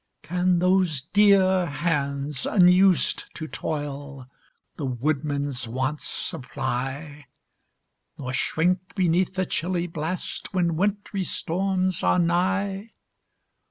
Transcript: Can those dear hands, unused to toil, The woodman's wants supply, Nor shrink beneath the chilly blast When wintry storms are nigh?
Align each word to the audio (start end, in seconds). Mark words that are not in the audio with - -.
Can 0.23 0.57
those 0.57 1.03
dear 1.03 1.67
hands, 1.67 2.47
unused 2.47 3.25
to 3.35 3.47
toil, 3.47 4.27
The 4.77 4.85
woodman's 4.85 5.67
wants 5.67 6.07
supply, 6.07 7.27
Nor 8.17 8.33
shrink 8.33 8.95
beneath 8.95 9.35
the 9.35 9.45
chilly 9.45 9.85
blast 9.85 10.55
When 10.55 10.75
wintry 10.75 11.23
storms 11.23 12.01
are 12.01 12.17
nigh? 12.17 12.93